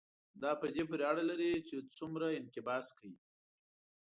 دا 0.41 0.51
په 0.61 0.67
دې 0.73 0.81
پورې 0.89 1.03
اړه 1.11 1.23
لري 1.29 1.51
چې 1.67 1.75
څومره 1.97 2.25
انقباض 2.39 2.85
کوي. 2.97 3.19